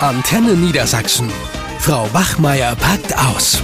Antenne 0.00 0.52
Niedersachsen. 0.52 1.32
Frau 1.78 2.06
Wachmeier 2.12 2.76
packt 2.76 3.16
aus. 3.16 3.62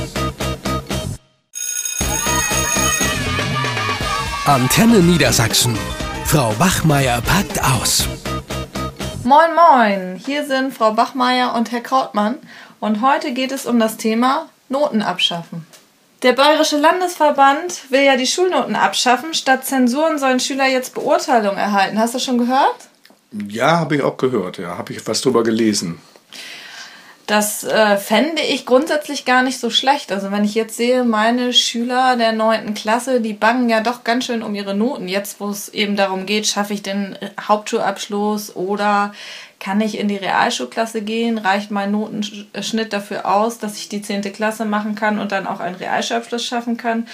Antenne 4.47 5.01
Niedersachsen. 5.01 5.77
Frau 6.25 6.59
Wachmeier 6.59 7.21
packt 7.21 7.63
aus. 7.63 8.09
Moin, 9.25 9.51
moin. 9.55 10.17
Hier 10.25 10.47
sind 10.47 10.73
Frau 10.73 10.93
Bachmeier 10.93 11.55
und 11.55 11.71
Herr 11.71 11.83
Krautmann. 11.83 12.39
Und 12.81 13.03
heute 13.03 13.35
geht 13.35 13.53
es 13.53 13.67
um 13.67 13.79
das 13.79 13.99
Thema 13.99 14.49
Noten 14.71 15.03
abschaffen. 15.03 15.67
Der 16.23 16.33
Bayerische 16.33 16.79
Landesverband 16.79 17.91
will 17.91 18.05
ja 18.05 18.17
die 18.17 18.27
Schulnoten 18.27 18.75
abschaffen. 18.75 19.35
Statt 19.35 19.67
Zensuren 19.67 20.19
sollen 20.19 20.41
Schüler 20.41 20.67
jetzt 20.67 20.95
Beurteilung 20.95 21.59
erhalten. 21.59 21.99
Hast 21.99 22.15
du 22.15 22.19
schon 22.19 22.39
gehört? 22.39 22.89
Ja, 23.49 23.81
habe 23.81 23.97
ich 23.97 24.03
auch 24.03 24.17
gehört. 24.17 24.57
Ja, 24.57 24.79
habe 24.79 24.95
ich 24.95 25.07
was 25.07 25.21
drüber 25.21 25.43
gelesen. 25.43 26.01
Das 27.33 27.65
äh, 27.65 27.97
fände 27.97 28.43
ich 28.43 28.67
grundsätzlich 28.67 29.25
gar 29.25 29.43
nicht 29.43 29.59
so 29.59 29.71
schlecht. 29.71 30.13
Also 30.13 30.31
wenn 30.31 30.45
ich 30.45 30.55
jetzt 30.55 30.77
sehe, 30.77 31.03
meine 31.03 31.55
Schüler 31.55 32.15
der 32.17 32.33
neunten 32.33 32.75
Klasse, 32.75 33.23
die 33.23 33.33
bangen 33.33 33.71
ja 33.71 33.81
doch 33.81 34.05
ganz 34.05 34.27
schön 34.27 34.43
um 34.43 34.55
ihre 34.55 34.75
Noten. 34.75 35.09
Jetzt, 35.09 35.41
wo 35.41 35.49
es 35.49 35.71
eben 35.71 35.97
darum 35.97 36.27
geht, 36.27 36.47
schaffe 36.47 36.75
ich 36.75 36.83
den 36.83 37.17
Hauptschulabschluss 37.41 38.55
oder 38.55 39.15
kann 39.61 39.81
ich 39.81 39.97
in 39.99 40.09
die 40.09 40.17
Realschulklasse 40.17 41.01
gehen? 41.01 41.39
Reicht 41.39 41.71
mein 41.71 41.93
Notenschnitt 41.93 42.93
dafür 42.93 43.25
aus, 43.25 43.59
dass 43.59 43.79
ich 43.79 43.89
die 43.89 44.03
zehnte 44.03 44.31
Klasse 44.31 44.67
machen 44.67 44.95
kann 44.95 45.19
und 45.19 45.33
dann 45.33 45.47
auch 45.47 45.61
einen 45.61 45.77
Realschulabschluss 45.77 46.45
schaffen 46.45 46.77
kann? 46.77 47.09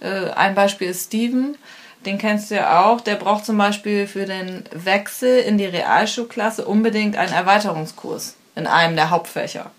Äh, 0.00 0.30
ein 0.30 0.54
Beispiel 0.54 0.88
ist 0.88 1.08
Steven. 1.08 1.58
Den 2.06 2.16
kennst 2.16 2.50
du 2.50 2.54
ja 2.54 2.86
auch. 2.86 3.02
Der 3.02 3.16
braucht 3.16 3.44
zum 3.44 3.58
Beispiel 3.58 4.06
für 4.06 4.24
den 4.24 4.64
Wechsel 4.72 5.40
in 5.40 5.58
die 5.58 5.66
Realschulklasse 5.66 6.64
unbedingt 6.64 7.18
einen 7.18 7.34
Erweiterungskurs 7.34 8.34
in 8.58 8.66
einem 8.66 8.96
der 8.96 9.10
Hauptfächer. 9.10 9.70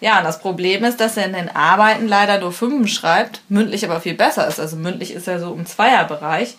Ja, 0.00 0.18
und 0.18 0.24
das 0.24 0.40
Problem 0.40 0.84
ist, 0.84 1.00
dass 1.00 1.16
er 1.16 1.24
in 1.24 1.32
den 1.32 1.54
Arbeiten 1.54 2.06
leider 2.06 2.38
nur 2.38 2.52
Fünfen 2.52 2.88
schreibt, 2.88 3.40
mündlich 3.48 3.84
aber 3.84 4.00
viel 4.00 4.14
besser 4.14 4.46
ist. 4.46 4.60
Also 4.60 4.76
mündlich 4.76 5.12
ist 5.12 5.28
er 5.28 5.40
so 5.40 5.54
im 5.54 5.64
Zweierbereich. 5.64 6.56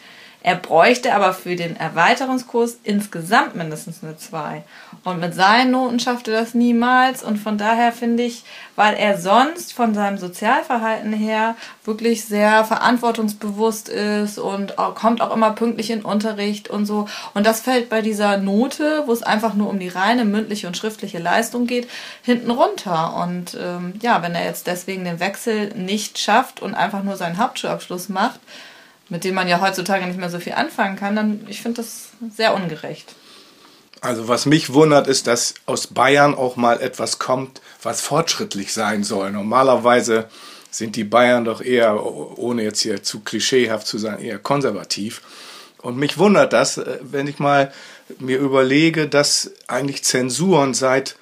Er 0.47 0.55
bräuchte 0.55 1.13
aber 1.13 1.33
für 1.33 1.57
den 1.57 1.75
Erweiterungskurs 1.75 2.77
insgesamt 2.85 3.57
mindestens 3.57 4.01
eine 4.01 4.15
2. 4.15 4.63
Und 5.03 5.19
mit 5.19 5.33
seinen 5.33 5.71
Noten 5.71 5.99
schafft 5.99 6.29
er 6.29 6.39
das 6.39 6.53
niemals. 6.53 7.21
Und 7.21 7.35
von 7.35 7.57
daher 7.57 7.91
finde 7.91 8.23
ich, 8.23 8.45
weil 8.77 8.95
er 8.95 9.17
sonst 9.17 9.73
von 9.73 9.93
seinem 9.93 10.17
Sozialverhalten 10.17 11.11
her 11.11 11.57
wirklich 11.83 12.23
sehr 12.23 12.63
verantwortungsbewusst 12.63 13.89
ist 13.89 14.39
und 14.39 14.77
kommt 14.95 15.19
auch 15.19 15.35
immer 15.35 15.51
pünktlich 15.51 15.91
in 15.91 16.05
Unterricht 16.05 16.69
und 16.69 16.85
so. 16.85 17.09
Und 17.33 17.45
das 17.45 17.59
fällt 17.59 17.89
bei 17.89 18.01
dieser 18.01 18.37
Note, 18.37 19.03
wo 19.05 19.11
es 19.11 19.23
einfach 19.23 19.53
nur 19.53 19.69
um 19.69 19.79
die 19.79 19.89
reine 19.89 20.23
mündliche 20.23 20.67
und 20.67 20.77
schriftliche 20.77 21.19
Leistung 21.19 21.67
geht, 21.67 21.89
hinten 22.21 22.51
runter. 22.51 23.17
Und 23.21 23.57
ähm, 23.61 23.95
ja, 24.01 24.21
wenn 24.23 24.33
er 24.33 24.45
jetzt 24.45 24.67
deswegen 24.67 25.03
den 25.03 25.19
Wechsel 25.19 25.73
nicht 25.75 26.17
schafft 26.17 26.61
und 26.61 26.73
einfach 26.73 27.03
nur 27.03 27.17
seinen 27.17 27.37
Hauptschulabschluss 27.37 28.07
macht, 28.07 28.39
mit 29.09 29.23
dem 29.23 29.35
man 29.35 29.47
ja 29.47 29.61
heutzutage 29.61 30.05
nicht 30.05 30.19
mehr 30.19 30.29
so 30.29 30.39
viel 30.39 30.53
anfangen 30.53 30.97
kann, 30.97 31.15
dann 31.15 31.45
ich 31.47 31.61
finde 31.61 31.81
das 31.81 32.09
sehr 32.35 32.53
ungerecht. 32.53 33.15
Also 34.01 34.27
was 34.27 34.45
mich 34.45 34.73
wundert, 34.73 35.07
ist, 35.07 35.27
dass 35.27 35.55
aus 35.65 35.87
Bayern 35.87 36.35
auch 36.35 36.55
mal 36.55 36.81
etwas 36.81 37.19
kommt, 37.19 37.61
was 37.81 38.01
fortschrittlich 38.01 38.73
sein 38.73 39.03
soll. 39.03 39.31
Normalerweise 39.31 40.27
sind 40.69 40.95
die 40.95 41.03
Bayern 41.03 41.45
doch 41.45 41.61
eher, 41.61 42.05
ohne 42.37 42.63
jetzt 42.63 42.81
hier 42.81 43.01
zu 43.01 43.21
klischeehaft 43.21 43.87
zu 43.87 43.97
sein, 43.97 44.19
eher 44.19 44.37
konservativ. 44.37 45.21
Und 45.81 45.97
mich 45.97 46.17
wundert 46.17 46.53
das, 46.53 46.77
äh, 46.77 46.99
wenn 47.01 47.27
ich 47.27 47.39
mal 47.39 47.71
mir 48.19 48.39
überlege, 48.39 49.07
dass 49.07 49.51
eigentlich 49.67 50.03
Zensuren 50.03 50.73
seit 50.73 51.15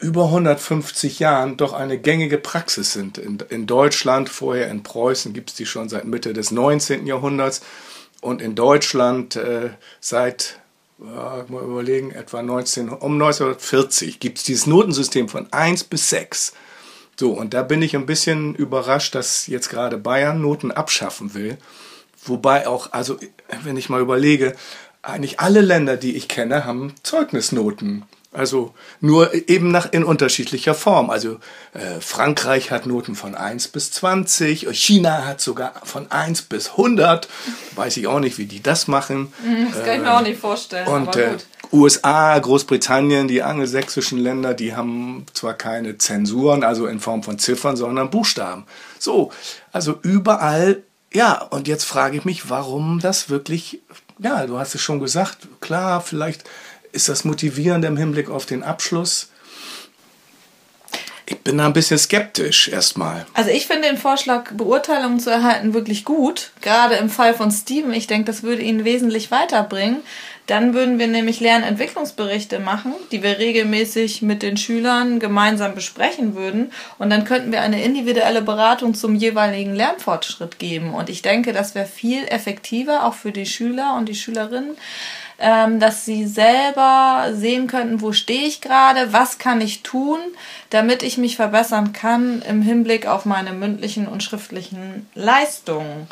über 0.00 0.26
150 0.26 1.18
Jahren 1.18 1.56
doch 1.56 1.72
eine 1.72 1.98
gängige 1.98 2.38
Praxis 2.38 2.92
sind. 2.92 3.18
In, 3.18 3.38
in 3.48 3.66
Deutschland, 3.66 4.28
vorher 4.28 4.68
in 4.68 4.82
Preußen 4.82 5.32
gibt 5.32 5.50
es 5.50 5.56
die 5.56 5.66
schon 5.66 5.88
seit 5.88 6.04
Mitte 6.04 6.32
des 6.32 6.50
19. 6.50 7.06
Jahrhunderts 7.06 7.62
und 8.20 8.42
in 8.42 8.54
Deutschland 8.54 9.36
äh, 9.36 9.70
seit, 10.00 10.58
äh, 11.00 11.04
mal 11.04 11.62
überlegen, 11.62 12.10
etwa 12.10 12.42
19, 12.42 12.88
um 12.88 13.14
1940 13.14 14.20
gibt 14.20 14.38
es 14.38 14.44
dieses 14.44 14.66
Notensystem 14.66 15.28
von 15.28 15.52
1 15.52 15.84
bis 15.84 16.10
6. 16.10 16.52
So, 17.18 17.32
und 17.32 17.54
da 17.54 17.62
bin 17.62 17.82
ich 17.82 17.96
ein 17.96 18.06
bisschen 18.06 18.54
überrascht, 18.54 19.14
dass 19.14 19.46
jetzt 19.48 19.70
gerade 19.70 19.98
Bayern 19.98 20.40
Noten 20.40 20.70
abschaffen 20.70 21.34
will. 21.34 21.58
Wobei 22.24 22.66
auch, 22.66 22.92
also 22.92 23.18
wenn 23.64 23.76
ich 23.76 23.88
mal 23.88 24.00
überlege, 24.00 24.54
eigentlich 25.02 25.40
alle 25.40 25.60
Länder, 25.60 25.96
die 25.96 26.16
ich 26.16 26.28
kenne, 26.28 26.64
haben 26.64 26.94
Zeugnisnoten 27.02 28.04
also 28.32 28.74
nur 29.00 29.32
eben 29.48 29.70
nach, 29.70 29.90
in 29.92 30.04
unterschiedlicher 30.04 30.74
Form. 30.74 31.08
Also 31.10 31.38
äh, 31.72 32.00
Frankreich 32.00 32.70
hat 32.70 32.86
Noten 32.86 33.14
von 33.14 33.34
1 33.34 33.68
bis 33.68 33.90
20, 33.92 34.68
China 34.72 35.24
hat 35.24 35.40
sogar 35.40 35.72
von 35.84 36.10
1 36.10 36.42
bis 36.42 36.70
100. 36.72 37.28
Weiß 37.74 37.96
ich 37.96 38.06
auch 38.06 38.20
nicht, 38.20 38.36
wie 38.38 38.46
die 38.46 38.62
das 38.62 38.86
machen. 38.86 39.32
Mhm, 39.42 39.68
das 39.72 39.84
kann 39.84 39.94
ich 39.96 40.02
mir 40.02 40.14
auch 40.14 40.20
nicht 40.20 40.40
vorstellen. 40.40 40.86
Und 40.88 41.16
äh, 41.16 41.38
USA, 41.72 42.38
Großbritannien, 42.38 43.28
die 43.28 43.42
angelsächsischen 43.42 44.18
Länder, 44.18 44.54
die 44.54 44.74
haben 44.74 45.26
zwar 45.32 45.54
keine 45.54 45.98
Zensuren, 45.98 46.64
also 46.64 46.86
in 46.86 47.00
Form 47.00 47.22
von 47.22 47.38
Ziffern, 47.38 47.76
sondern 47.76 48.10
Buchstaben. 48.10 48.64
So, 48.98 49.32
also 49.72 49.98
überall, 50.02 50.82
ja, 51.12 51.42
und 51.42 51.68
jetzt 51.68 51.84
frage 51.84 52.16
ich 52.16 52.24
mich, 52.24 52.50
warum 52.50 53.00
das 53.00 53.28
wirklich, 53.30 53.80
ja, 54.18 54.46
du 54.46 54.58
hast 54.58 54.74
es 54.74 54.80
schon 54.80 55.00
gesagt, 55.00 55.48
klar, 55.60 56.00
vielleicht 56.00 56.44
ist 56.98 57.08
das 57.08 57.24
motivierend 57.24 57.84
im 57.84 57.96
Hinblick 57.96 58.28
auf 58.28 58.44
den 58.44 58.64
Abschluss? 58.64 59.30
Ich 61.26 61.38
bin 61.38 61.58
da 61.58 61.66
ein 61.66 61.72
bisschen 61.72 61.96
skeptisch 61.96 62.66
erstmal. 62.66 63.24
Also 63.34 63.50
ich 63.50 63.68
finde 63.68 63.86
den 63.86 63.98
Vorschlag, 63.98 64.50
Beurteilungen 64.50 65.20
zu 65.20 65.30
erhalten, 65.30 65.74
wirklich 65.74 66.04
gut. 66.04 66.50
Gerade 66.60 66.96
im 66.96 67.08
Fall 67.08 67.34
von 67.34 67.52
Steven. 67.52 67.92
Ich 67.92 68.08
denke, 68.08 68.24
das 68.24 68.42
würde 68.42 68.62
ihn 68.62 68.84
wesentlich 68.84 69.30
weiterbringen. 69.30 69.98
Dann 70.48 70.72
würden 70.72 70.98
wir 70.98 71.08
nämlich 71.08 71.40
Lernentwicklungsberichte 71.40 72.58
machen, 72.58 72.94
die 73.12 73.22
wir 73.22 73.38
regelmäßig 73.38 74.22
mit 74.22 74.42
den 74.42 74.56
Schülern 74.56 75.20
gemeinsam 75.20 75.74
besprechen 75.74 76.34
würden. 76.34 76.72
Und 76.98 77.10
dann 77.10 77.26
könnten 77.26 77.52
wir 77.52 77.60
eine 77.60 77.84
individuelle 77.84 78.40
Beratung 78.40 78.94
zum 78.94 79.14
jeweiligen 79.14 79.74
Lernfortschritt 79.74 80.58
geben. 80.58 80.94
Und 80.94 81.10
ich 81.10 81.20
denke, 81.20 81.52
das 81.52 81.74
wäre 81.74 81.84
viel 81.84 82.24
effektiver, 82.28 83.04
auch 83.04 83.12
für 83.12 83.30
die 83.30 83.44
Schüler 83.44 83.94
und 83.98 84.08
die 84.08 84.14
Schülerinnen, 84.14 84.78
ähm, 85.38 85.80
dass 85.80 86.06
sie 86.06 86.26
selber 86.26 87.26
sehen 87.34 87.66
könnten, 87.66 88.00
wo 88.00 88.12
stehe 88.12 88.46
ich 88.46 88.62
gerade, 88.62 89.12
was 89.12 89.38
kann 89.38 89.60
ich 89.60 89.82
tun, 89.82 90.18
damit 90.70 91.02
ich 91.02 91.18
mich 91.18 91.36
verbessern 91.36 91.92
kann 91.92 92.40
im 92.48 92.62
Hinblick 92.62 93.06
auf 93.06 93.26
meine 93.26 93.52
mündlichen 93.52 94.08
und 94.08 94.22
schriftlichen 94.22 95.06
Leistungen. 95.14 96.08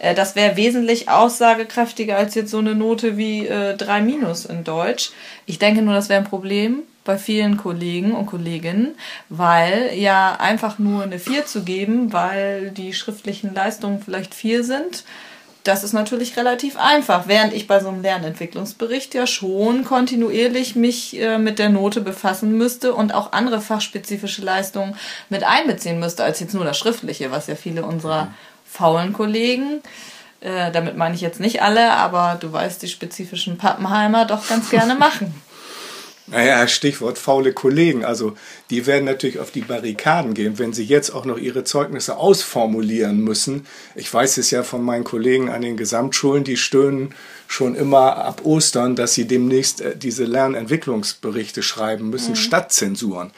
Äh, 0.00 0.14
das 0.14 0.34
wäre 0.34 0.56
wesentlich 0.56 1.08
aussagekräftiger 1.08 2.16
als 2.16 2.34
jetzt 2.34 2.50
so 2.50 2.58
eine 2.58 2.74
Note 2.74 3.16
wie 3.16 3.46
äh, 3.46 3.76
3 3.76 4.00
minus 4.00 4.44
in 4.44 4.64
Deutsch. 4.64 5.12
Ich 5.46 5.58
denke 5.58 5.82
nur, 5.82 5.94
das 5.94 6.08
wäre 6.08 6.20
ein 6.20 6.28
Problem 6.28 6.82
bei 7.04 7.16
vielen 7.16 7.56
Kollegen 7.56 8.12
und 8.12 8.26
Kolleginnen, 8.26 8.94
weil 9.28 9.92
ja 9.94 10.36
einfach 10.38 10.78
nur 10.78 11.02
eine 11.02 11.18
4 11.18 11.46
zu 11.46 11.62
geben, 11.62 12.12
weil 12.12 12.70
die 12.70 12.92
schriftlichen 12.92 13.54
Leistungen 13.54 14.02
vielleicht 14.02 14.34
4 14.34 14.64
sind, 14.64 15.04
das 15.64 15.84
ist 15.84 15.92
natürlich 15.92 16.36
relativ 16.38 16.78
einfach, 16.78 17.28
während 17.28 17.52
ich 17.52 17.66
bei 17.66 17.80
so 17.80 17.88
einem 17.88 18.00
Lernentwicklungsbericht 18.00 19.14
ja 19.14 19.26
schon 19.26 19.84
kontinuierlich 19.84 20.74
mich 20.74 21.20
äh, 21.20 21.38
mit 21.38 21.58
der 21.58 21.68
Note 21.68 22.00
befassen 22.00 22.56
müsste 22.56 22.94
und 22.94 23.14
auch 23.14 23.32
andere 23.32 23.60
fachspezifische 23.60 24.42
Leistungen 24.42 24.96
mit 25.28 25.44
einbeziehen 25.44 26.00
müsste, 26.00 26.24
als 26.24 26.40
jetzt 26.40 26.54
nur 26.54 26.64
das 26.64 26.78
Schriftliche, 26.78 27.30
was 27.30 27.46
ja 27.46 27.56
viele 27.56 27.84
unserer 27.84 28.32
faulen 28.70 29.12
Kollegen, 29.12 29.82
äh, 30.40 30.70
damit 30.72 30.96
meine 30.96 31.14
ich 31.14 31.20
jetzt 31.20 31.40
nicht 31.40 31.62
alle, 31.62 31.92
aber 31.92 32.38
du 32.40 32.52
weißt, 32.52 32.82
die 32.82 32.88
spezifischen 32.88 33.58
Pappenheimer 33.58 34.24
doch 34.24 34.48
ganz 34.48 34.70
gerne 34.70 34.94
machen. 34.98 35.34
Naja, 36.30 36.68
Stichwort 36.68 37.18
faule 37.18 37.52
Kollegen. 37.52 38.04
Also 38.04 38.34
die 38.70 38.86
werden 38.86 39.04
natürlich 39.04 39.40
auf 39.40 39.50
die 39.50 39.62
Barrikaden 39.62 40.32
gehen, 40.34 40.60
wenn 40.60 40.72
sie 40.72 40.84
jetzt 40.84 41.10
auch 41.10 41.24
noch 41.24 41.38
ihre 41.38 41.64
Zeugnisse 41.64 42.16
ausformulieren 42.16 43.20
müssen. 43.20 43.66
Ich 43.96 44.12
weiß 44.14 44.38
es 44.38 44.52
ja 44.52 44.62
von 44.62 44.84
meinen 44.84 45.02
Kollegen 45.02 45.50
an 45.50 45.62
den 45.62 45.76
Gesamtschulen, 45.76 46.44
die 46.44 46.56
stöhnen 46.56 47.14
schon 47.48 47.74
immer 47.74 48.16
ab 48.18 48.42
Ostern, 48.44 48.94
dass 48.94 49.14
sie 49.14 49.26
demnächst 49.26 49.80
äh, 49.80 49.96
diese 49.96 50.24
Lernentwicklungsberichte 50.24 51.64
schreiben 51.64 52.10
müssen, 52.10 52.32
mhm. 52.32 52.36
statt 52.36 52.72
Zensuren 52.72 53.32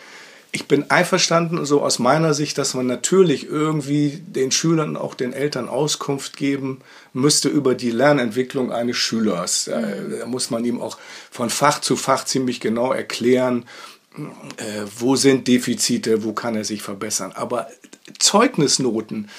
ich 0.54 0.68
bin 0.68 0.90
einverstanden, 0.90 1.64
so 1.64 1.82
aus 1.82 1.98
meiner 1.98 2.34
Sicht, 2.34 2.58
dass 2.58 2.74
man 2.74 2.86
natürlich 2.86 3.46
irgendwie 3.46 4.22
den 4.26 4.52
Schülern, 4.52 4.98
auch 4.98 5.14
den 5.14 5.32
Eltern 5.32 5.66
Auskunft 5.66 6.36
geben 6.36 6.82
müsste 7.14 7.48
über 7.48 7.74
die 7.74 7.90
Lernentwicklung 7.90 8.70
eines 8.70 8.98
Schülers. 8.98 9.68
Mhm. 9.68 10.18
Da 10.20 10.26
muss 10.26 10.50
man 10.50 10.62
ihm 10.66 10.78
auch 10.78 10.98
von 11.30 11.48
Fach 11.48 11.80
zu 11.80 11.96
Fach 11.96 12.26
ziemlich 12.26 12.60
genau 12.60 12.92
erklären, 12.92 13.64
äh, 14.58 14.82
wo 14.98 15.16
sind 15.16 15.48
Defizite, 15.48 16.22
wo 16.22 16.34
kann 16.34 16.54
er 16.54 16.64
sich 16.64 16.82
verbessern. 16.82 17.32
Aber 17.32 17.68
Zeugnisnoten 18.18 19.30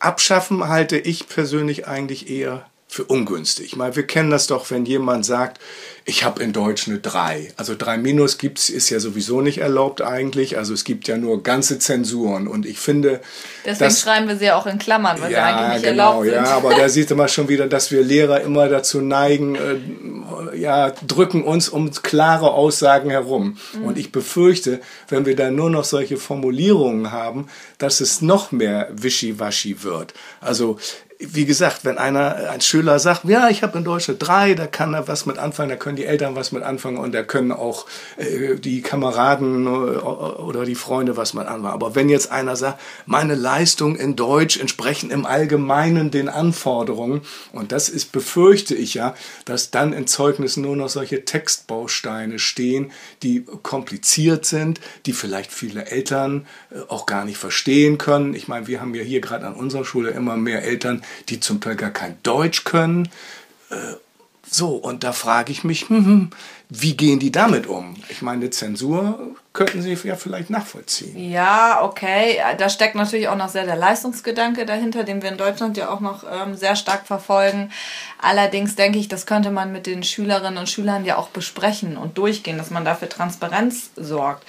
abschaffen 0.00 0.66
halte 0.66 0.98
ich 0.98 1.28
persönlich 1.28 1.86
eigentlich 1.86 2.28
eher 2.28 2.66
für 2.86 3.04
ungünstig. 3.04 3.66
Ich 3.66 3.76
meine, 3.76 3.96
wir 3.96 4.06
kennen 4.06 4.30
das 4.30 4.46
doch, 4.46 4.70
wenn 4.70 4.84
jemand 4.84 5.26
sagt, 5.26 5.60
ich 6.06 6.22
habe 6.22 6.42
in 6.42 6.52
Deutsch 6.52 6.86
eine 6.86 6.98
3. 6.98 7.54
Also 7.56 7.74
3 7.74 7.96
Minus 7.96 8.36
gibt's, 8.36 8.68
ist 8.68 8.90
ja 8.90 9.00
sowieso 9.00 9.40
nicht 9.40 9.58
erlaubt 9.58 10.02
eigentlich. 10.02 10.58
Also 10.58 10.74
es 10.74 10.84
gibt 10.84 11.08
ja 11.08 11.16
nur 11.16 11.42
ganze 11.42 11.78
Zensuren. 11.78 12.46
Und 12.46 12.66
ich 12.66 12.78
finde. 12.78 13.20
Deswegen 13.64 13.88
dass, 13.88 14.00
schreiben 14.02 14.28
wir 14.28 14.36
sie 14.36 14.44
ja 14.44 14.56
auch 14.56 14.66
in 14.66 14.78
Klammern, 14.78 15.18
weil 15.20 15.32
ja, 15.32 15.38
sie 15.38 15.44
eigentlich 15.44 15.82
nicht 15.82 15.90
genau, 15.90 16.22
erlaubt 16.22 16.24
sind. 16.26 16.34
Ja, 16.34 16.56
aber 16.56 16.74
da 16.74 16.88
sieht 16.90 17.10
man 17.16 17.28
schon 17.28 17.48
wieder, 17.48 17.66
dass 17.68 17.90
wir 17.90 18.02
Lehrer 18.02 18.42
immer 18.42 18.68
dazu 18.68 19.00
neigen, 19.00 19.54
äh, 19.54 20.56
ja, 20.58 20.90
drücken 20.90 21.42
uns 21.42 21.70
um 21.70 21.90
klare 21.90 22.52
Aussagen 22.52 23.08
herum. 23.08 23.56
Mhm. 23.72 23.84
Und 23.84 23.98
ich 23.98 24.12
befürchte, 24.12 24.80
wenn 25.08 25.24
wir 25.24 25.36
dann 25.36 25.54
nur 25.54 25.70
noch 25.70 25.84
solche 25.84 26.18
Formulierungen 26.18 27.12
haben, 27.12 27.48
dass 27.78 28.00
es 28.00 28.20
noch 28.20 28.52
mehr 28.52 28.88
wischiwaschi 28.92 29.82
wird. 29.82 30.12
Also 30.42 30.78
wie 31.18 31.44
gesagt, 31.44 31.84
wenn 31.84 31.98
einer, 31.98 32.50
ein 32.50 32.60
Schüler 32.60 32.98
sagt, 32.98 33.24
ja, 33.24 33.48
ich 33.48 33.62
habe 33.62 33.78
in 33.78 33.84
Deutsch 33.84 34.10
drei, 34.18 34.54
da 34.54 34.66
kann 34.66 34.94
er 34.94 35.06
was 35.06 35.26
mit 35.26 35.38
anfangen, 35.38 35.68
da 35.68 35.76
können 35.76 35.96
die 35.96 36.06
Eltern 36.06 36.34
was 36.34 36.52
mit 36.52 36.62
anfangen 36.62 36.98
und 36.98 37.12
da 37.12 37.22
können 37.22 37.52
auch 37.52 37.86
äh, 38.16 38.56
die 38.56 38.82
Kameraden 38.82 39.66
äh, 39.66 39.68
oder 39.68 40.64
die 40.64 40.74
Freunde 40.74 41.16
was 41.16 41.34
mit 41.34 41.46
anfangen. 41.46 41.72
Aber 41.72 41.94
wenn 41.94 42.08
jetzt 42.08 42.30
einer 42.32 42.56
sagt, 42.56 42.80
meine 43.06 43.34
Leistungen 43.34 43.96
in 43.96 44.16
Deutsch 44.16 44.58
entsprechen 44.58 45.10
im 45.10 45.26
Allgemeinen 45.26 46.10
den 46.10 46.28
Anforderungen, 46.28 47.22
und 47.52 47.72
das 47.72 47.88
ist, 47.88 48.12
befürchte 48.12 48.74
ich 48.74 48.94
ja, 48.94 49.14
dass 49.44 49.70
dann 49.70 49.92
in 49.92 50.06
Zeugnissen 50.06 50.62
nur 50.62 50.76
noch 50.76 50.88
solche 50.88 51.24
Textbausteine 51.24 52.38
stehen, 52.38 52.90
die 53.22 53.44
kompliziert 53.62 54.46
sind, 54.46 54.80
die 55.06 55.12
vielleicht 55.12 55.52
viele 55.52 55.86
Eltern 55.86 56.46
äh, 56.70 56.80
auch 56.88 57.06
gar 57.06 57.24
nicht 57.24 57.38
verstehen 57.38 57.98
können. 57.98 58.34
Ich 58.34 58.48
meine, 58.48 58.66
wir 58.66 58.80
haben 58.80 58.94
ja 58.94 59.02
hier 59.02 59.20
gerade 59.20 59.46
an 59.46 59.54
unserer 59.54 59.84
Schule 59.84 60.10
immer 60.10 60.36
mehr 60.36 60.64
Eltern, 60.64 61.03
die 61.28 61.40
zum 61.40 61.60
Teil 61.60 61.76
gar 61.76 61.90
kein 61.90 62.16
Deutsch 62.22 62.64
können. 62.64 63.08
Äh, 63.70 63.94
so, 64.46 64.76
und 64.76 65.04
da 65.04 65.12
frage 65.12 65.50
ich 65.50 65.64
mich, 65.64 65.88
hm, 65.88 66.04
hm, 66.04 66.30
wie 66.68 66.96
gehen 66.96 67.18
die 67.18 67.32
damit 67.32 67.66
um? 67.66 67.96
Ich 68.08 68.22
meine, 68.22 68.50
Zensur 68.50 69.36
könnten 69.52 69.82
sie 69.82 69.94
ja 69.94 70.16
vielleicht 70.16 70.50
nachvollziehen. 70.50 71.30
Ja, 71.30 71.82
okay. 71.82 72.38
Da 72.58 72.68
steckt 72.68 72.94
natürlich 72.94 73.28
auch 73.28 73.36
noch 73.36 73.48
sehr 73.48 73.64
der 73.64 73.76
Leistungsgedanke 73.76 74.66
dahinter, 74.66 75.04
den 75.04 75.22
wir 75.22 75.30
in 75.30 75.38
Deutschland 75.38 75.76
ja 75.76 75.88
auch 75.88 76.00
noch 76.00 76.24
ähm, 76.30 76.56
sehr 76.56 76.76
stark 76.76 77.06
verfolgen. 77.06 77.70
Allerdings 78.20 78.76
denke 78.76 78.98
ich, 78.98 79.08
das 79.08 79.26
könnte 79.26 79.50
man 79.50 79.72
mit 79.72 79.86
den 79.86 80.02
Schülerinnen 80.02 80.58
und 80.58 80.68
Schülern 80.68 81.04
ja 81.04 81.16
auch 81.16 81.28
besprechen 81.28 81.96
und 81.96 82.18
durchgehen, 82.18 82.58
dass 82.58 82.70
man 82.70 82.84
dafür 82.84 83.08
Transparenz 83.08 83.90
sorgt. 83.96 84.44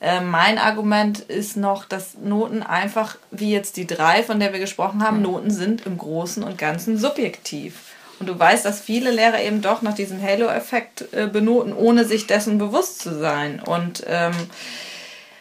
Äh, 0.00 0.20
mein 0.20 0.58
Argument 0.58 1.18
ist 1.18 1.56
noch, 1.56 1.84
dass 1.84 2.14
Noten 2.22 2.62
einfach, 2.62 3.16
wie 3.30 3.52
jetzt 3.52 3.76
die 3.76 3.86
drei, 3.86 4.22
von 4.22 4.38
der 4.38 4.52
wir 4.52 4.60
gesprochen 4.60 5.02
haben, 5.02 5.22
Noten 5.22 5.50
sind 5.50 5.86
im 5.86 5.98
Großen 5.98 6.42
und 6.42 6.58
Ganzen 6.58 6.98
subjektiv. 6.98 7.74
Und 8.20 8.28
du 8.28 8.38
weißt, 8.38 8.64
dass 8.64 8.80
viele 8.80 9.10
Lehrer 9.10 9.40
eben 9.40 9.62
doch 9.62 9.82
nach 9.82 9.94
diesem 9.94 10.22
Halo-Effekt 10.22 11.12
äh, 11.12 11.26
benoten, 11.26 11.72
ohne 11.72 12.04
sich 12.04 12.26
dessen 12.26 12.58
bewusst 12.58 13.00
zu 13.00 13.16
sein. 13.16 13.60
Und 13.60 14.04
ähm, 14.08 14.34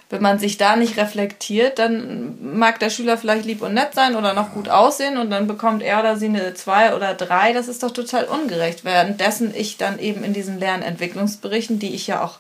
wenn 0.10 0.22
man 0.22 0.40
sich 0.40 0.58
da 0.58 0.76
nicht 0.76 0.98
reflektiert, 0.98 1.80
dann 1.80 2.58
mag 2.58 2.80
der 2.80 2.90
Schüler 2.90 3.18
vielleicht 3.18 3.46
lieb 3.46 3.62
und 3.62 3.74
nett 3.74 3.94
sein 3.94 4.16
oder 4.16 4.34
noch 4.34 4.54
gut 4.54 4.70
aussehen 4.70 5.18
und 5.18 5.30
dann 5.32 5.48
bekommt 5.48 5.84
er 5.84 6.00
oder 6.00 6.16
sie 6.16 6.28
eine 6.28 6.54
2 6.54 6.96
oder 6.96 7.14
3. 7.14 7.52
Das 7.54 7.68
ist 7.68 7.84
doch 7.84 7.92
total 7.92 8.26
ungerecht. 8.26 8.86
Währenddessen 8.86 9.54
ich 9.54 9.78
dann 9.78 10.00
eben 10.00 10.24
in 10.24 10.34
diesen 10.34 10.60
Lernentwicklungsberichten, 10.60 11.80
die 11.80 11.94
ich 11.94 12.08
ja 12.08 12.24
auch 12.24 12.38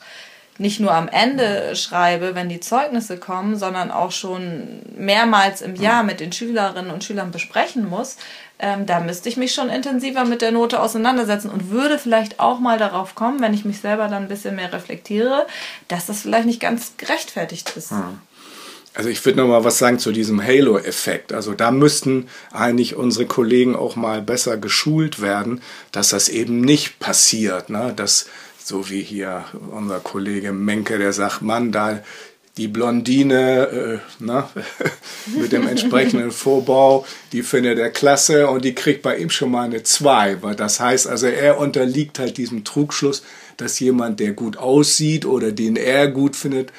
nicht 0.59 0.79
nur 0.79 0.93
am 0.93 1.07
Ende 1.07 1.75
schreibe, 1.75 2.35
wenn 2.35 2.49
die 2.49 2.59
Zeugnisse 2.59 3.17
kommen, 3.17 3.57
sondern 3.57 3.91
auch 3.91 4.11
schon 4.11 4.81
mehrmals 4.95 5.61
im 5.61 5.75
Jahr 5.75 6.03
mit 6.03 6.19
den 6.19 6.31
Schülerinnen 6.31 6.91
und 6.91 7.03
Schülern 7.03 7.31
besprechen 7.31 7.87
muss, 7.89 8.17
ähm, 8.59 8.85
da 8.85 8.99
müsste 8.99 9.29
ich 9.29 9.37
mich 9.37 9.53
schon 9.53 9.69
intensiver 9.69 10.25
mit 10.25 10.41
der 10.41 10.51
Note 10.51 10.81
auseinandersetzen 10.81 11.49
und 11.49 11.69
würde 11.69 11.99
vielleicht 11.99 12.39
auch 12.39 12.59
mal 12.59 12.79
darauf 12.79 13.13
kommen, 13.13 13.39
wenn 13.39 13.53
ich 13.53 13.65
mich 13.65 13.79
selber 13.79 14.07
dann 14.07 14.23
ein 14.23 14.29
bisschen 14.29 14.55
mehr 14.55 14.73
reflektiere, 14.73 15.45
dass 15.87 16.07
das 16.07 16.21
vielleicht 16.21 16.47
nicht 16.47 16.59
ganz 16.59 16.93
gerechtfertigt 16.97 17.73
ist. 17.75 17.91
Hm. 17.91 18.19
Also 18.95 19.09
ich 19.09 19.23
würde 19.23 19.37
noch 19.37 19.47
mal 19.47 19.63
was 19.63 19.77
sagen 19.77 19.99
zu 19.99 20.11
diesem 20.11 20.43
Halo-Effekt. 20.43 21.31
Also 21.31 21.53
da 21.53 21.69
müssten 21.69 22.27
eigentlich 22.51 22.95
unsere 22.95 23.27
Kollegen 23.27 23.75
auch 23.75 23.95
mal 23.95 24.23
besser 24.23 24.57
geschult 24.57 25.21
werden, 25.21 25.61
dass 25.91 26.09
das 26.09 26.29
eben 26.29 26.61
nicht 26.61 26.97
passiert, 26.97 27.69
ne? 27.69 27.93
dass 27.95 28.25
so 28.67 28.89
wie 28.89 29.01
hier 29.01 29.45
unser 29.71 30.01
Kollege 30.01 30.51
Menke, 30.51 30.97
der 30.97 31.13
sagt, 31.13 31.41
Mann, 31.41 31.71
da 31.71 32.01
die 32.57 32.67
Blondine 32.67 33.67
äh, 33.67 33.99
na, 34.19 34.49
mit 35.39 35.53
dem 35.53 35.67
entsprechenden 35.67 36.31
Vorbau, 36.31 37.05
die 37.31 37.43
findet 37.43 37.79
er 37.79 37.91
klasse 37.91 38.49
und 38.49 38.65
die 38.65 38.75
kriegt 38.75 39.03
bei 39.03 39.17
ihm 39.17 39.29
schon 39.29 39.51
mal 39.51 39.63
eine 39.63 39.83
2. 39.83 40.35
Das 40.57 40.81
heißt 40.81 41.07
also, 41.07 41.27
er 41.27 41.59
unterliegt 41.59 42.19
halt 42.19 42.37
diesem 42.37 42.65
Trugschluss, 42.65 43.23
dass 43.55 43.79
jemand, 43.79 44.19
der 44.19 44.33
gut 44.33 44.57
aussieht 44.57 45.25
oder 45.25 45.51
den 45.53 45.77
er 45.77 46.09
gut 46.09 46.35
findet, 46.35 46.71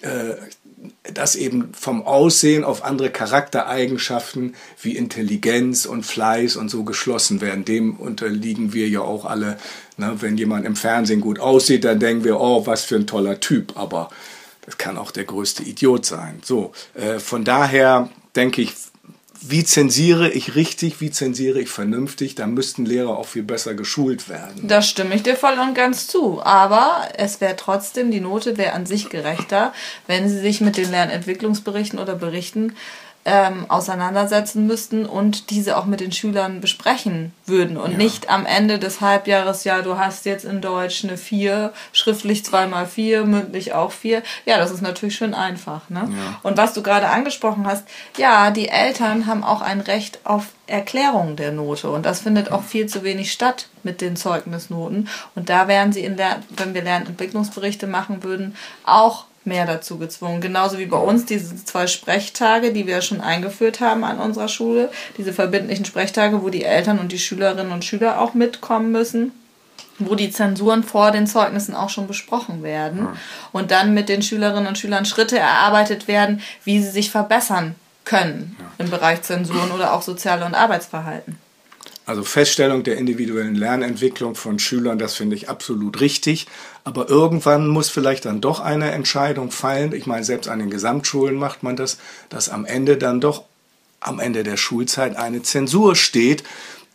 äh, 0.00 0.34
dass 1.12 1.36
eben 1.36 1.72
vom 1.74 2.06
Aussehen 2.06 2.64
auf 2.64 2.82
andere 2.82 3.10
Charaktereigenschaften 3.10 4.54
wie 4.80 4.96
Intelligenz 4.96 5.84
und 5.84 6.04
Fleiß 6.04 6.56
und 6.56 6.70
so 6.70 6.84
geschlossen 6.84 7.42
werden. 7.42 7.66
Dem 7.66 7.96
unterliegen 7.96 8.72
wir 8.72 8.88
ja 8.88 9.00
auch 9.00 9.26
alle. 9.26 9.58
Ne? 9.98 10.16
Wenn 10.20 10.38
jemand 10.38 10.64
im 10.64 10.76
Fernsehen 10.76 11.20
gut 11.20 11.38
aussieht, 11.38 11.84
dann 11.84 12.00
denken 12.00 12.24
wir, 12.24 12.40
oh, 12.40 12.66
was 12.66 12.84
für 12.84 12.96
ein 12.96 13.06
toller 13.06 13.38
Typ. 13.38 13.76
Aber 13.76 14.08
das 14.64 14.78
kann 14.78 14.96
auch 14.96 15.10
der 15.10 15.24
größte 15.24 15.62
Idiot 15.62 16.06
sein. 16.06 16.40
So, 16.42 16.72
äh, 16.94 17.18
von 17.18 17.44
daher 17.44 18.08
denke 18.34 18.62
ich, 18.62 18.72
wie 19.46 19.64
zensiere 19.64 20.30
ich 20.30 20.54
richtig, 20.54 21.00
wie 21.00 21.10
zensiere 21.10 21.60
ich 21.60 21.68
vernünftig, 21.68 22.34
da 22.34 22.46
müssten 22.46 22.86
Lehrer 22.86 23.18
auch 23.18 23.26
viel 23.26 23.42
besser 23.42 23.74
geschult 23.74 24.28
werden. 24.28 24.66
Da 24.66 24.80
stimme 24.80 25.14
ich 25.14 25.22
dir 25.22 25.36
voll 25.36 25.58
und 25.58 25.74
ganz 25.74 26.06
zu. 26.06 26.42
Aber 26.42 27.08
es 27.16 27.40
wäre 27.40 27.56
trotzdem, 27.56 28.10
die 28.10 28.20
Note 28.20 28.56
wäre 28.56 28.72
an 28.72 28.86
sich 28.86 29.10
gerechter, 29.10 29.74
wenn 30.06 30.28
sie 30.28 30.38
sich 30.38 30.60
mit 30.60 30.76
den 30.76 30.90
Lernentwicklungsberichten 30.90 31.98
oder 31.98 32.14
Berichten 32.14 32.74
ähm, 33.26 33.64
auseinandersetzen 33.68 34.66
müssten 34.66 35.06
und 35.06 35.50
diese 35.50 35.78
auch 35.78 35.86
mit 35.86 36.00
den 36.00 36.12
Schülern 36.12 36.60
besprechen 36.60 37.32
würden 37.46 37.78
und 37.78 37.92
ja. 37.92 37.96
nicht 37.96 38.28
am 38.28 38.44
Ende 38.44 38.78
des 38.78 39.00
Halbjahres, 39.00 39.64
ja, 39.64 39.80
du 39.80 39.98
hast 39.98 40.26
jetzt 40.26 40.44
in 40.44 40.60
Deutsch 40.60 41.04
eine 41.04 41.16
4, 41.16 41.72
schriftlich 41.92 42.44
zweimal 42.44 42.86
4, 42.86 43.24
mündlich 43.24 43.72
auch 43.72 43.92
4. 43.92 44.22
Ja, 44.44 44.58
das 44.58 44.70
ist 44.70 44.82
natürlich 44.82 45.16
schön 45.16 45.32
einfach. 45.32 45.88
Ne? 45.88 46.08
Ja. 46.10 46.40
Und 46.42 46.58
was 46.58 46.74
du 46.74 46.82
gerade 46.82 47.08
angesprochen 47.08 47.66
hast, 47.66 47.84
ja, 48.18 48.50
die 48.50 48.68
Eltern 48.68 49.26
haben 49.26 49.42
auch 49.42 49.62
ein 49.62 49.80
Recht 49.80 50.20
auf 50.24 50.48
Erklärung 50.66 51.36
der 51.36 51.52
Note 51.52 51.90
und 51.90 52.04
das 52.04 52.20
findet 52.20 52.50
auch 52.50 52.62
viel 52.62 52.86
zu 52.86 53.02
wenig 53.04 53.32
statt 53.32 53.68
mit 53.82 54.00
den 54.00 54.16
Zeugnisnoten 54.16 55.08
und 55.34 55.50
da 55.50 55.68
wären 55.68 55.92
sie 55.92 56.04
in 56.04 56.16
der, 56.16 56.42
wenn 56.56 56.72
wir 56.72 56.82
Lernentwicklungsberichte 56.82 57.86
machen 57.86 58.22
würden, 58.22 58.56
auch 58.84 59.26
mehr 59.46 59.66
dazu 59.66 59.98
gezwungen. 59.98 60.40
Genauso 60.40 60.78
wie 60.78 60.86
bei 60.86 60.98
uns 60.98 61.24
diese 61.24 61.64
zwei 61.64 61.86
Sprechtage, 61.86 62.72
die 62.72 62.86
wir 62.86 63.02
schon 63.02 63.20
eingeführt 63.20 63.80
haben 63.80 64.04
an 64.04 64.18
unserer 64.18 64.48
Schule, 64.48 64.90
diese 65.18 65.32
verbindlichen 65.32 65.84
Sprechtage, 65.84 66.42
wo 66.42 66.48
die 66.48 66.64
Eltern 66.64 66.98
und 66.98 67.12
die 67.12 67.18
Schülerinnen 67.18 67.72
und 67.72 67.84
Schüler 67.84 68.20
auch 68.20 68.34
mitkommen 68.34 68.92
müssen 68.92 69.32
wo 69.98 70.14
die 70.14 70.30
Zensuren 70.30 70.82
vor 70.82 71.10
den 71.10 71.26
Zeugnissen 71.26 71.74
auch 71.74 71.88
schon 71.88 72.06
besprochen 72.06 72.62
werden 72.62 73.08
und 73.52 73.70
dann 73.70 73.94
mit 73.94 74.08
den 74.08 74.22
Schülerinnen 74.22 74.66
und 74.66 74.78
Schülern 74.78 75.04
Schritte 75.04 75.38
erarbeitet 75.38 76.08
werden, 76.08 76.40
wie 76.64 76.82
sie 76.82 76.90
sich 76.90 77.10
verbessern 77.10 77.76
können 78.04 78.56
ja. 78.58 78.64
im 78.78 78.90
Bereich 78.90 79.22
Zensuren 79.22 79.70
oder 79.70 79.94
auch 79.94 80.02
soziale 80.02 80.44
und 80.44 80.54
Arbeitsverhalten. 80.54 81.38
Also 82.06 82.22
Feststellung 82.22 82.82
der 82.82 82.98
individuellen 82.98 83.54
Lernentwicklung 83.54 84.34
von 84.34 84.58
Schülern, 84.58 84.98
das 84.98 85.14
finde 85.14 85.36
ich 85.36 85.48
absolut 85.48 86.00
richtig. 86.00 86.46
Aber 86.84 87.08
irgendwann 87.08 87.66
muss 87.66 87.88
vielleicht 87.88 88.26
dann 88.26 88.42
doch 88.42 88.60
eine 88.60 88.90
Entscheidung 88.90 89.50
fallen. 89.50 89.94
Ich 89.94 90.06
meine, 90.06 90.24
selbst 90.24 90.48
an 90.48 90.58
den 90.58 90.70
Gesamtschulen 90.70 91.36
macht 91.36 91.62
man 91.62 91.76
das, 91.76 91.98
dass 92.28 92.50
am 92.50 92.66
Ende 92.66 92.98
dann 92.98 93.20
doch 93.20 93.44
am 94.00 94.20
Ende 94.20 94.42
der 94.42 94.58
Schulzeit 94.58 95.16
eine 95.16 95.42
Zensur 95.42 95.96
steht, 95.96 96.44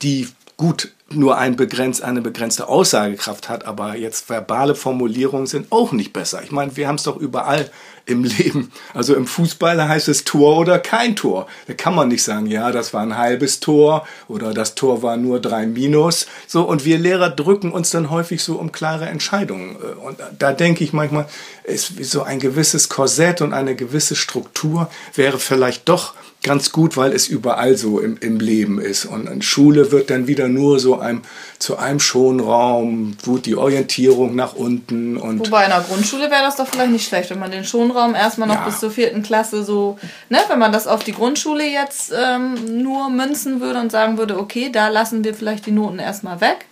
die 0.03 0.27
gut 0.57 0.91
nur 1.11 1.37
ein 1.37 1.55
begrenzt, 1.55 2.03
eine 2.03 2.21
begrenzte 2.21 2.67
Aussagekraft 2.67 3.49
hat, 3.49 3.65
aber 3.65 3.95
jetzt 3.95 4.29
verbale 4.29 4.75
Formulierungen 4.75 5.47
sind 5.47 5.71
auch 5.71 5.91
nicht 5.91 6.13
besser. 6.13 6.43
Ich 6.43 6.51
meine, 6.51 6.75
wir 6.75 6.87
haben 6.87 6.95
es 6.95 7.03
doch 7.03 7.17
überall 7.17 7.69
im 8.05 8.23
Leben. 8.39 8.71
Also 8.93 9.15
im 9.15 9.27
Fußball 9.27 9.87
heißt 9.87 10.07
es 10.07 10.23
Tor 10.23 10.57
oder 10.57 10.79
kein 10.79 11.15
Tor. 11.15 11.47
Da 11.67 11.73
kann 11.73 11.95
man 11.95 12.07
nicht 12.07 12.23
sagen, 12.23 12.47
ja, 12.47 12.71
das 12.71 12.93
war 12.93 13.01
ein 13.01 13.17
halbes 13.17 13.59
Tor 13.59 14.07
oder 14.27 14.53
das 14.53 14.75
Tor 14.75 15.01
war 15.03 15.17
nur 15.17 15.39
drei 15.39 15.65
Minus. 15.67 16.27
So, 16.47 16.63
und 16.63 16.85
wir 16.85 16.97
Lehrer 16.97 17.29
drücken 17.29 17.71
uns 17.71 17.91
dann 17.91 18.09
häufig 18.09 18.43
so 18.43 18.55
um 18.55 18.71
klare 18.71 19.07
Entscheidungen. 19.07 19.75
Und 19.75 20.19
da 20.37 20.53
denke 20.53 20.83
ich 20.83 20.93
manchmal, 20.93 21.27
ist 21.63 22.03
so 22.03 22.23
ein 22.23 22.39
gewisses 22.39 22.89
Korsett 22.89 23.41
und 23.41 23.53
eine 23.53 23.75
gewisse 23.75 24.15
Struktur 24.15 24.89
wäre 25.15 25.39
vielleicht 25.39 25.87
doch 25.87 26.13
ganz 26.41 26.71
gut, 26.71 26.95
weil 26.95 27.11
es 27.11 27.27
überall 27.27 27.75
so 27.75 27.99
im, 27.99 28.17
im 28.21 28.39
Leben 28.39 28.79
ist. 28.79 29.05
Und 29.05 29.27
in 29.27 29.41
Schule 29.41 29.91
wird 29.91 30.09
dann 30.09 30.27
wieder 30.27 30.47
nur 30.47 30.79
so 30.79 30.98
einem, 30.99 31.21
zu 31.57 31.77
einem 31.77 31.99
Schonraum, 31.99 33.15
gut, 33.23 33.45
die 33.45 33.55
Orientierung 33.55 34.35
nach 34.35 34.53
unten 34.53 35.17
und. 35.17 35.39
Wobei 35.39 35.65
in 35.65 35.69
der 35.71 35.81
Grundschule 35.81 36.29
wäre 36.31 36.43
das 36.43 36.55
doch 36.55 36.67
vielleicht 36.67 36.91
nicht 36.91 37.07
schlecht, 37.07 37.29
wenn 37.29 37.39
man 37.39 37.51
den 37.51 37.65
Schonraum 37.65 38.15
erstmal 38.15 38.47
noch 38.47 38.55
Ja. 38.55 38.65
bis 38.65 38.79
zur 38.79 38.91
vierten 38.91 39.23
Klasse 39.23 39.63
so, 39.63 39.97
ne, 40.29 40.39
wenn 40.47 40.59
man 40.59 40.71
das 40.71 40.87
auf 40.87 41.03
die 41.03 41.13
Grundschule 41.13 41.65
jetzt 41.65 42.11
ähm, 42.17 42.81
nur 42.81 43.09
münzen 43.09 43.61
würde 43.61 43.79
und 43.79 43.91
sagen 43.91 44.17
würde, 44.17 44.37
okay, 44.39 44.69
da 44.71 44.89
lassen 44.89 45.23
wir 45.23 45.33
vielleicht 45.33 45.65
die 45.65 45.71
Noten 45.71 45.99
erstmal 45.99 46.41
weg. 46.41 46.65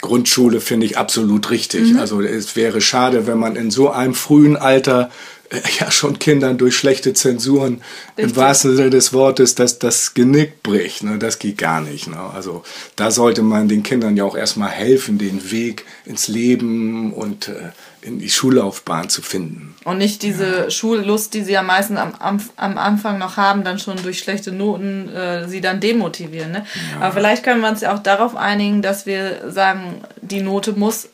Grundschule 0.00 0.60
finde 0.60 0.86
ich 0.86 0.96
absolut 0.96 1.50
richtig. 1.50 1.92
Mhm. 1.92 2.00
Also 2.00 2.20
es 2.22 2.56
wäre 2.56 2.80
schade, 2.80 3.26
wenn 3.26 3.38
man 3.38 3.56
in 3.56 3.70
so 3.70 3.90
einem 3.90 4.14
frühen 4.14 4.56
Alter 4.56 5.10
ja 5.80 5.90
schon 5.90 6.18
Kindern 6.18 6.58
durch 6.58 6.76
schlechte 6.76 7.12
Zensuren 7.12 7.82
im 8.16 8.24
Richtig. 8.24 8.36
wahrsten 8.36 8.76
Sinne 8.76 8.90
des 8.90 9.12
Wortes 9.12 9.54
das, 9.54 9.78
das 9.78 10.14
Genick 10.14 10.62
bricht. 10.62 11.02
Ne? 11.02 11.18
Das 11.18 11.38
geht 11.38 11.58
gar 11.58 11.80
nicht. 11.80 12.08
Ne? 12.08 12.18
Also 12.18 12.62
da 12.96 13.10
sollte 13.10 13.42
man 13.42 13.68
den 13.68 13.82
Kindern 13.82 14.16
ja 14.16 14.24
auch 14.24 14.36
erstmal 14.36 14.70
helfen, 14.70 15.18
den 15.18 15.50
Weg 15.50 15.84
ins 16.04 16.28
Leben 16.28 17.12
und 17.12 17.48
äh, 17.48 17.70
in 18.02 18.18
die 18.18 18.30
Schullaufbahn 18.30 19.08
zu 19.10 19.22
finden. 19.22 19.74
Und 19.84 19.98
nicht 19.98 20.22
diese 20.22 20.70
Schullust, 20.70 21.34
die 21.34 21.42
sie 21.42 21.52
ja 21.52 21.62
meistens 21.62 21.98
am, 21.98 22.14
am, 22.18 22.40
am 22.56 22.78
Anfang 22.78 23.18
noch 23.18 23.36
haben, 23.36 23.64
dann 23.64 23.78
schon 23.78 24.00
durch 24.02 24.20
schlechte 24.20 24.52
Noten 24.52 25.08
äh, 25.08 25.48
sie 25.48 25.60
dann 25.60 25.80
demotivieren. 25.80 26.52
Ne? 26.52 26.66
Aber 27.00 27.12
vielleicht 27.12 27.42
können 27.42 27.60
wir 27.60 27.68
uns 27.68 27.80
ja 27.80 27.94
auch 27.94 28.02
darauf 28.02 28.36
einigen, 28.36 28.82
dass 28.82 29.04
wir 29.04 29.50
sagen, 29.50 30.02
die 30.22 30.40
Note 30.40 30.72
muss 30.72 31.08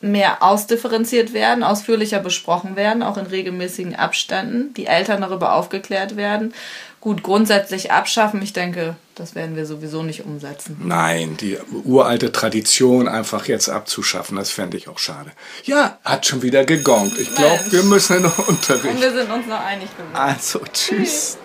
mehr 0.00 0.42
ausdifferenziert 0.42 1.32
werden, 1.32 1.64
ausführlicher 1.64 2.20
besprochen 2.20 2.76
werden, 2.76 3.02
auch 3.02 3.16
in 3.16 3.26
regelmäßigen 3.26 3.96
Abständen, 3.96 4.74
die 4.74 4.86
Eltern 4.86 5.22
darüber 5.22 5.54
aufgeklärt 5.54 6.16
werden. 6.16 6.54
Gut, 7.00 7.22
grundsätzlich 7.22 7.92
abschaffen, 7.92 8.42
ich 8.42 8.52
denke, 8.52 8.96
das 9.14 9.34
werden 9.34 9.54
wir 9.54 9.64
sowieso 9.64 10.02
nicht 10.02 10.24
umsetzen. 10.24 10.76
Nein, 10.84 11.36
die 11.36 11.56
uralte 11.84 12.32
Tradition 12.32 13.06
einfach 13.08 13.46
jetzt 13.46 13.68
abzuschaffen, 13.68 14.36
das 14.36 14.50
fände 14.50 14.76
ich 14.76 14.88
auch 14.88 14.98
schade. 14.98 15.30
Ja, 15.64 15.98
hat 16.04 16.26
schon 16.26 16.42
wieder 16.42 16.64
gegongt. 16.64 17.16
Ich 17.18 17.32
glaube, 17.34 17.60
wir 17.70 17.82
müssen 17.84 18.22
noch 18.22 18.38
Und 18.38 18.48
Unterricht. 18.48 19.00
wir 19.00 19.12
sind 19.12 19.30
uns 19.30 19.46
noch 19.46 19.64
einig 19.64 19.88
geworden. 19.96 20.14
Also, 20.14 20.60
tschüss. 20.72 21.38